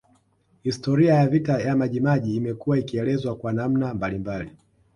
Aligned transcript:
Historia 0.63 1.13
ya 1.15 1.27
vita 1.27 1.59
ya 1.59 1.75
Majimaji 1.75 2.35
imekuwa 2.35 2.79
ikielezwa 2.79 3.35
kwa 3.35 3.53
namna 3.53 3.93
mbalimbali 3.93 4.51